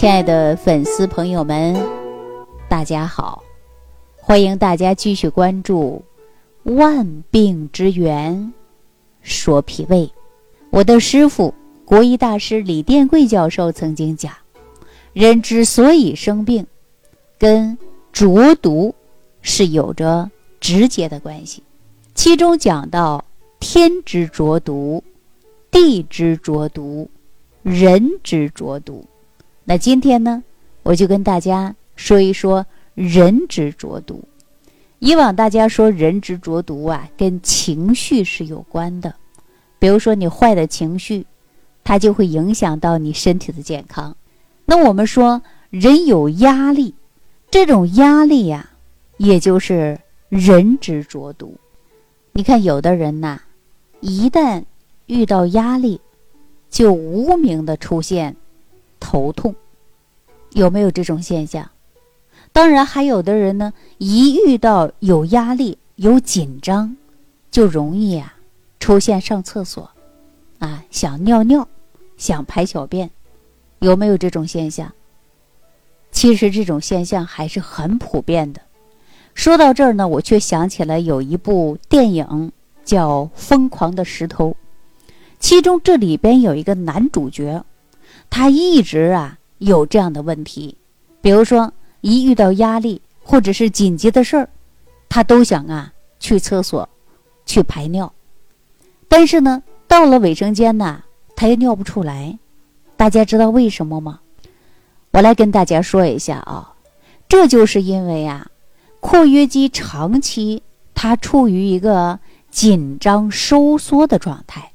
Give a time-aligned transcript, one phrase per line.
[0.00, 1.76] 亲爱的粉丝朋友们，
[2.70, 3.44] 大家好！
[4.16, 6.02] 欢迎大家继续关注
[6.74, 8.50] 《万病之源
[9.20, 10.06] 说脾胃》。
[10.70, 11.52] 我的师傅
[11.84, 14.32] 国医大师李殿贵教授曾经讲，
[15.12, 16.66] 人之所以生病，
[17.38, 17.76] 跟
[18.10, 18.94] 浊毒
[19.42, 20.30] 是有着
[20.60, 21.62] 直接的关系。
[22.14, 23.22] 其中讲到
[23.58, 25.04] 天之浊毒、
[25.70, 27.06] 地之浊毒、
[27.62, 29.04] 人之浊毒。
[29.64, 30.42] 那今天呢，
[30.82, 34.24] 我就跟大家说一说人之浊毒。
[34.98, 39.14] 以往大家说人之浊毒啊，跟情绪是有关的。
[39.78, 41.24] 比如说你坏的情绪，
[41.82, 44.14] 它就会影响到你身体的健康。
[44.66, 46.94] 那我们说人有压力，
[47.50, 48.70] 这种压力呀，
[49.16, 51.54] 也就是人之浊毒。
[52.32, 53.40] 你看有的人呐，
[54.00, 54.64] 一旦
[55.06, 56.00] 遇到压力，
[56.68, 58.36] 就无名的出现。
[59.00, 59.54] 头痛，
[60.52, 61.68] 有没有这种现象？
[62.52, 66.96] 当然，还有的人呢，一遇到有压力、有紧张，
[67.50, 68.34] 就容易啊
[68.78, 69.90] 出现上厕所，
[70.58, 71.66] 啊想尿尿、
[72.16, 73.10] 想排小便，
[73.78, 74.92] 有没有这种现象？
[76.10, 78.60] 其实这种现象还是很普遍的。
[79.32, 82.50] 说到这儿呢，我却想起来有一部电影
[82.84, 84.50] 叫《疯狂的石头》，
[85.38, 87.64] 其中这里边有一个男主角。
[88.30, 90.78] 他一直啊有这样的问题，
[91.20, 94.48] 比如说一遇到压力或者是紧急的事儿，
[95.08, 96.88] 他都想啊去厕所
[97.44, 98.10] 去排尿，
[99.08, 101.02] 但是呢到了卫生间呢
[101.36, 102.38] 他也尿不出来。
[102.96, 104.20] 大家知道为什么吗？
[105.10, 106.74] 我来跟大家说一下啊，
[107.28, 108.46] 这就是因为啊
[109.00, 110.62] 括约肌长期
[110.94, 112.18] 它处于一个
[112.50, 114.72] 紧张收缩的状态，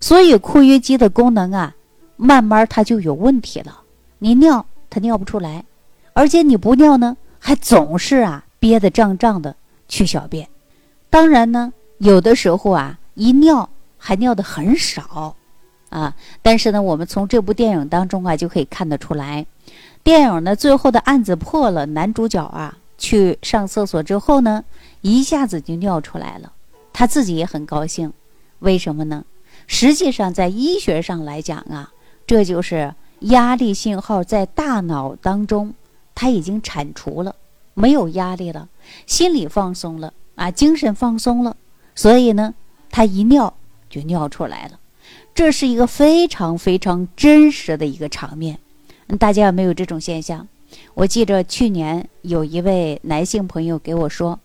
[0.00, 1.74] 所以括约肌的功能啊。
[2.20, 3.82] 慢慢它就有问题了，
[4.18, 5.64] 你尿它尿不出来，
[6.12, 9.54] 而且你不尿呢，还总是啊憋得胀胀的
[9.88, 10.48] 去小便。
[11.08, 15.36] 当然呢，有的时候啊一尿还尿的很少，
[15.90, 19.46] 啊，但是呢，我们从这部电影当中啊就可以看得出来，
[20.02, 24.64] 电影呢最后的案子破了，男主角啊去上厕所之后呢，
[25.02, 26.52] 一下子就尿出来了，
[26.92, 28.12] 他自己也很高兴，
[28.58, 29.24] 为什么呢？
[29.68, 31.92] 实际上在医学上来讲啊。
[32.28, 35.72] 这就是压力信号在大脑当中，
[36.14, 37.34] 它已经铲除了，
[37.72, 38.68] 没有压力了，
[39.06, 41.56] 心理放松了啊，精神放松了，
[41.94, 42.54] 所以呢，
[42.90, 43.54] 他一尿
[43.88, 44.78] 就尿出来了，
[45.34, 48.58] 这是一个非常非常真实的一个场面。
[49.18, 50.46] 大家有没有这种现象？
[50.92, 54.38] 我记着去年有一位男性朋友给我说，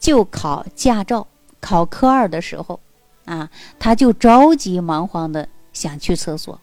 [0.00, 1.24] 就考驾照
[1.60, 2.80] 考科二的时候，
[3.26, 6.60] 啊，他就着急忙慌的想去厕所。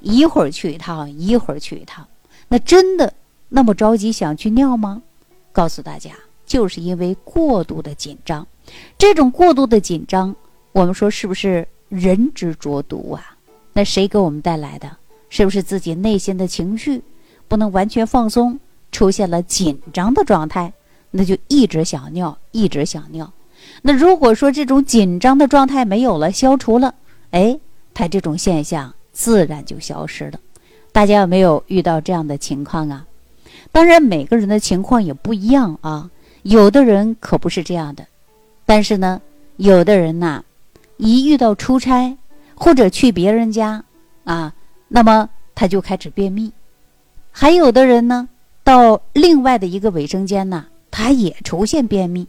[0.00, 2.06] 一会儿去一趟，一会儿去一趟，
[2.48, 3.12] 那真的
[3.48, 5.02] 那么着急想去尿吗？
[5.52, 6.12] 告诉大家，
[6.46, 8.46] 就是因为过度的紧张。
[8.96, 10.34] 这种过度的紧张，
[10.72, 13.36] 我们说是不是人之浊毒啊？
[13.72, 14.96] 那谁给我们带来的？
[15.28, 17.02] 是不是自己内心的情绪
[17.46, 18.58] 不能完全放松，
[18.90, 20.72] 出现了紧张的状态？
[21.10, 23.32] 那就一直想尿，一直想尿。
[23.82, 26.94] 那如果说这种紧张的状态没有了，消除了，
[27.32, 27.58] 哎，
[27.92, 28.94] 它这种现象。
[29.20, 30.40] 自然就消失了，
[30.92, 33.06] 大家有没有遇到这样的情况啊？
[33.70, 36.10] 当然，每个人的情况也不一样啊。
[36.40, 38.06] 有的人可不是这样的，
[38.64, 39.20] 但是呢，
[39.58, 40.42] 有的人呐，
[40.96, 42.16] 一遇到出差
[42.54, 43.84] 或者去别人家
[44.24, 44.54] 啊，
[44.88, 46.50] 那么他就开始便秘。
[47.30, 48.26] 还有的人呢，
[48.64, 52.26] 到另外的一个卫生间呐，他也出现便秘。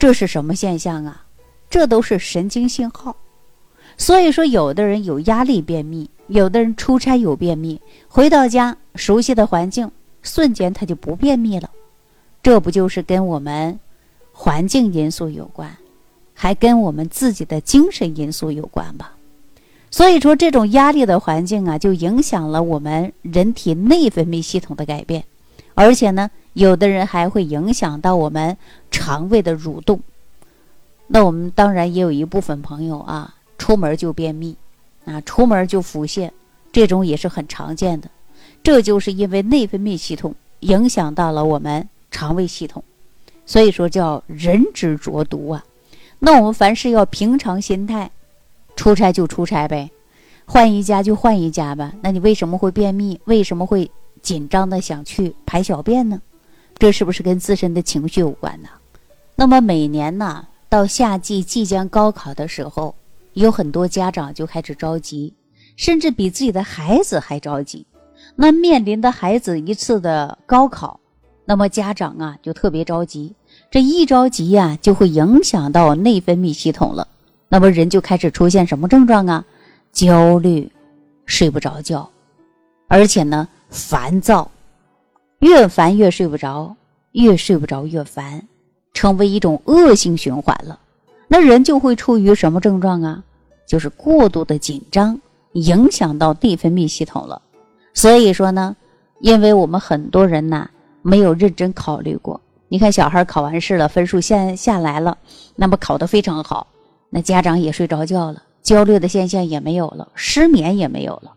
[0.00, 1.24] 这是什么现象啊？
[1.70, 3.14] 这都是神经信号。
[3.98, 9.90] 所以说，有的人有压力便秘，有的人出差有便秘，回到家熟悉的环境，
[10.22, 11.68] 瞬间他就不便秘了。
[12.42, 13.80] 这不就是跟我们
[14.32, 15.76] 环境因素有关，
[16.32, 19.14] 还跟我们自己的精神因素有关吧？
[19.90, 25.24] 所以说，这种压力的环境啊，就影响了我们人体内分泌系统的改变，
[25.74, 28.56] 而且呢，有的人还会影响到我们
[28.92, 30.00] 肠胃的蠕动。
[31.08, 33.34] 那我们当然也有一部分朋友啊。
[33.58, 34.56] 出门就便秘，
[35.04, 36.30] 啊，出门就腹泻，
[36.72, 38.08] 这种也是很常见的。
[38.62, 42.82] 这就是因为内分泌系统影响到了我们肠胃系统，
[43.44, 45.64] 所以说叫人之浊毒啊。
[46.18, 48.10] 那我们凡事要平常心态，
[48.76, 49.90] 出差就出差呗，
[50.46, 51.92] 换一家就换一家吧。
[52.00, 53.20] 那你为什么会便秘？
[53.24, 53.90] 为什么会
[54.22, 56.20] 紧张的想去排小便呢？
[56.78, 58.68] 这是不是跟自身的情绪有关呢？
[59.34, 62.94] 那么每年呢，到夏季即将高考的时候。
[63.38, 65.32] 有很多家长就开始着急，
[65.76, 67.86] 甚至比自己的孩子还着急。
[68.34, 70.98] 那面临的孩子一次的高考，
[71.44, 73.34] 那么家长啊就特别着急，
[73.70, 77.06] 这一着急呀，就会影响到内分泌系统了。
[77.48, 79.44] 那么人就开始出现什么症状啊？
[79.92, 80.70] 焦虑，
[81.24, 82.10] 睡不着觉，
[82.88, 84.50] 而且呢烦躁，
[85.38, 86.74] 越烦越睡不着，
[87.12, 88.46] 越睡不着越烦，
[88.92, 90.78] 成为一种恶性循环了。
[91.28, 93.22] 那人就会处于什么症状啊？
[93.68, 95.20] 就是过度的紧张，
[95.52, 97.40] 影响到内分泌系统了。
[97.92, 98.74] 所以说呢，
[99.20, 100.68] 因为我们很多人呐
[101.02, 102.40] 没有认真考虑过。
[102.68, 105.16] 你看小孩考完试了，分数下下来了，
[105.54, 106.66] 那么考得非常好。
[107.10, 111.34] 那家长也睡着觉了，焦虑的现象也没有了，失眠也没有了。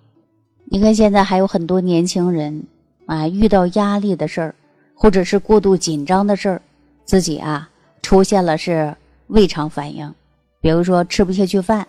[0.65, 2.63] 你看现在还有很多年轻人
[3.05, 4.55] 啊，遇到压力的事儿，
[4.95, 6.61] 或者是过度紧张的事儿，
[7.05, 7.69] 自己啊
[8.01, 8.95] 出现了是
[9.27, 10.13] 胃肠反应，
[10.61, 11.87] 比如说吃不下去饭，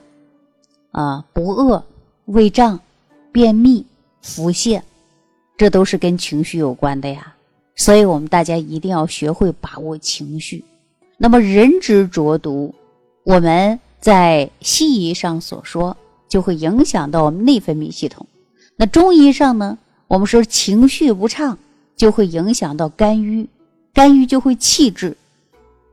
[0.93, 1.85] 啊不饿、
[2.27, 2.79] 胃胀、
[3.33, 3.85] 便秘、
[4.23, 4.81] 腹泻，
[5.56, 7.35] 这都是跟情绪有关的呀。
[7.75, 10.65] 所以我们大家一定要学会把握情绪。
[11.19, 12.75] 那么人之浊毒。
[13.25, 15.97] 我们在西医上所说，
[16.29, 18.27] 就会影响到我们内分泌系统。
[18.75, 19.79] 那中医上呢，
[20.09, 21.56] 我们说情绪不畅，
[21.94, 23.49] 就会影响到肝郁，
[23.94, 25.17] 肝郁就会气滞，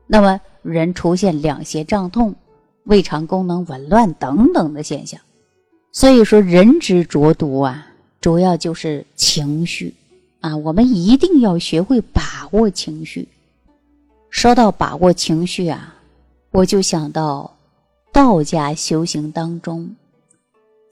[0.08, 2.34] 那么人出现两胁胀痛、
[2.84, 5.20] 胃肠功能紊乱等等的现象。
[5.92, 7.86] 所以说，人之浊毒啊，
[8.20, 9.94] 主要就是情绪
[10.40, 13.28] 啊，我们一定要学会把握情绪。
[14.30, 15.96] 说到把握情绪啊。
[16.52, 17.56] 我就想到，
[18.12, 19.94] 道家修行当中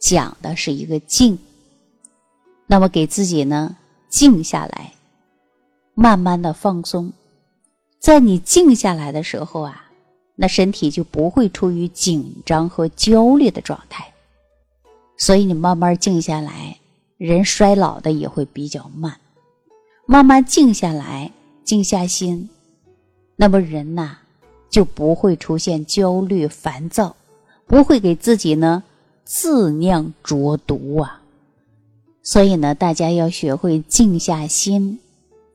[0.00, 1.36] 讲的是一个静。
[2.68, 3.76] 那么给自己呢
[4.08, 4.92] 静下来，
[5.94, 7.12] 慢慢的放松。
[7.98, 9.87] 在你静下来的时候啊，
[10.40, 14.12] 那身体就不会处于紧张和焦虑的状态。
[15.16, 16.78] 所以你慢慢静下来，
[17.16, 19.18] 人衰老的也会比较慢。
[20.06, 21.32] 慢慢静下来，
[21.64, 22.48] 静下心，
[23.36, 24.18] 那么人呐。
[24.70, 27.16] 就不会出现焦虑、烦躁，
[27.66, 28.82] 不会给自己呢
[29.24, 31.22] 自酿浊毒啊。
[32.22, 35.00] 所以呢，大家要学会静下心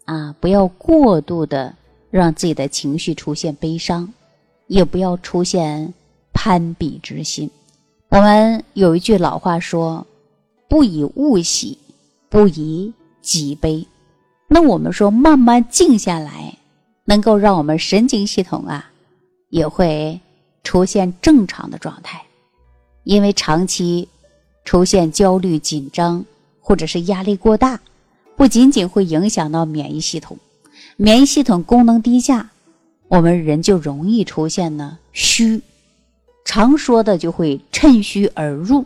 [0.05, 1.75] 啊，不要过度的
[2.09, 4.11] 让自己的情绪出现悲伤，
[4.67, 5.93] 也不要出现
[6.33, 7.49] 攀比之心。
[8.09, 10.05] 我们有一句老话说
[10.69, 11.77] ：“不以物喜，
[12.29, 13.87] 不以己悲。”
[14.47, 16.57] 那我们说，慢慢静下来，
[17.05, 18.89] 能够让我们神经系统啊。
[19.49, 20.19] 也会
[20.63, 22.23] 出现正常的状态，
[23.03, 24.09] 因为长期
[24.65, 26.25] 出现焦虑、紧张
[26.59, 27.79] 或者是压力过大，
[28.35, 30.39] 不仅仅会影响到免疫系统，
[30.97, 32.49] 免疫系统功能低下，
[33.13, 35.61] 我们人就容易出现呢虚，
[36.45, 38.85] 常说的就会趁虚而入。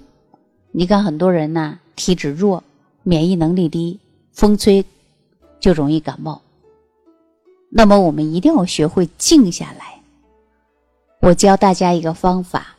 [0.73, 2.61] 你看很多人呢体质弱，
[3.03, 4.01] 免疫能力低，
[4.33, 4.83] 风吹
[5.61, 6.41] 就容易感冒。
[7.69, 10.01] 那么我们一定要学会静下来。
[11.21, 12.75] 我教大家一个方法，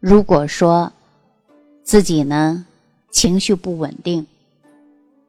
[0.00, 0.92] 如果说
[1.82, 2.66] 自己呢
[3.10, 4.26] 情绪不稳定，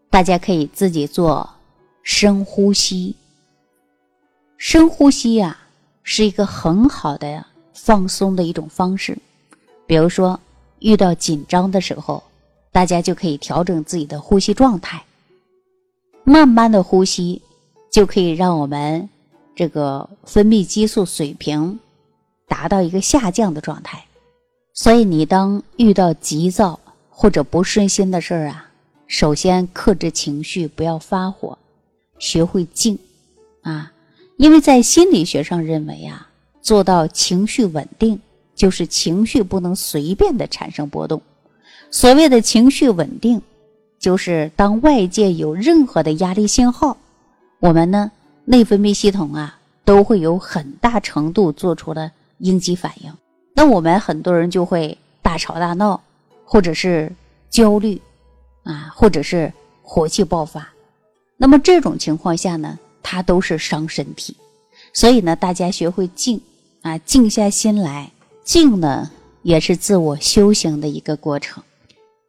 [0.09, 1.50] 大家可以自己做
[2.03, 3.15] 深呼吸。
[4.59, 5.57] 深呼吸呀，
[6.03, 9.17] 是一个很好的放松的一种方式。
[9.88, 10.38] 比如说
[10.79, 12.21] 遇到紧张的时候，
[12.69, 15.01] 大家就可以调整自己的呼吸状态，
[16.25, 17.42] 慢慢的呼吸，
[17.89, 19.07] 就可以让我们
[19.56, 21.80] 这个分泌激素水平。
[22.45, 24.04] 达到一个下降的状态，
[24.73, 28.71] 所以你当遇到急躁或者不顺心的事儿啊，
[29.07, 31.57] 首先克制情绪，不要发火，
[32.18, 32.97] 学会静
[33.61, 33.94] 啊。
[34.40, 36.30] 因为在心理学上认为啊，
[36.62, 38.18] 做到情绪稳定，
[38.56, 41.22] 就是情绪不能随便的产生波动。
[41.92, 43.42] 所谓的情绪稳定，
[44.00, 46.96] 就是当外界有任何的压力信号，
[47.60, 48.10] 我们呢
[48.46, 52.10] 内分泌系统啊都会有很大程度做出了。
[52.38, 53.12] 应激反应，
[53.54, 56.02] 那我们很多人就会大吵大闹，
[56.46, 57.12] 或者是
[57.50, 58.02] 焦虑，
[58.64, 59.52] 啊，或者是
[59.84, 60.66] 火气爆发。
[61.36, 64.35] 那么这种情况下呢，它都是伤身体。
[64.94, 66.41] 所以呢，大家学会静
[66.81, 68.11] 啊，静下心来，
[68.44, 69.11] 静呢
[69.44, 71.63] 也是自我修行的一个过程。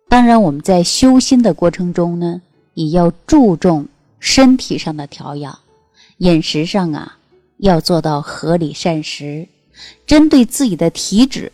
[0.08, 2.42] 当然，我们在修心的过程中呢，
[2.74, 3.86] 也要注重
[4.18, 5.58] 身体上的调养，
[6.18, 7.16] 饮食上啊
[7.58, 9.46] 要做到合理膳食。
[10.06, 11.50] 针对自己的体质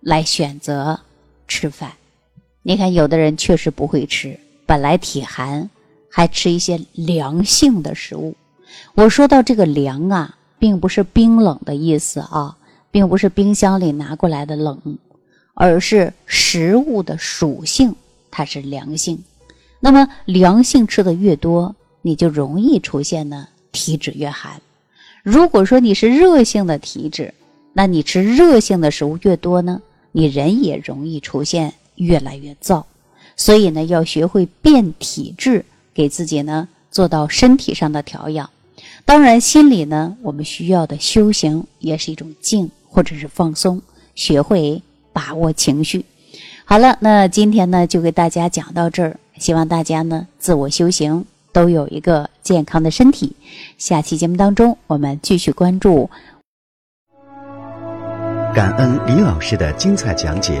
[0.00, 1.00] 来选择
[1.48, 1.92] 吃饭，
[2.62, 5.70] 你看有的人确实不会吃，本来体寒，
[6.10, 8.34] 还吃一些凉性的食物。
[8.94, 12.56] 我说到这个凉啊，并不是冰冷的意思啊，
[12.90, 14.98] 并不是冰箱里拿过来的冷，
[15.54, 17.94] 而是食物的属性
[18.30, 19.22] 它是凉性。
[19.78, 24.60] 那么凉性吃的越多，你就容易出现呢体质越寒。
[25.22, 27.32] 如果说你是热性的体质，
[27.72, 29.80] 那你吃热性的食物越多呢，
[30.12, 32.84] 你人也容易出现越来越燥。
[33.36, 38.50] 所以呢，要学会变体质，给自己呢做到身体上的调养。
[39.04, 43.82] 当然，心里呢，我们需要的修行也是一种静或者是放松，
[44.14, 46.04] 学会把握情绪。
[46.64, 53.34] 好了，那今天呢就给大家讲到这儿，希望大家呢自我修行都有一个健康的身体。
[53.76, 56.08] 下期节目当中，我们继续关注。
[58.54, 60.60] 感恩李老师的精彩讲解。